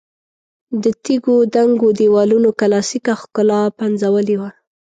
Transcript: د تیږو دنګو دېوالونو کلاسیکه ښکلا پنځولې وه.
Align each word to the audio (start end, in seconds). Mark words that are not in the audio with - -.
د 0.83 0.85
تیږو 1.03 1.35
دنګو 1.55 1.89
دېوالونو 1.99 2.49
کلاسیکه 2.59 3.13
ښکلا 3.21 3.61
پنځولې 3.79 4.35
وه. 4.41 4.49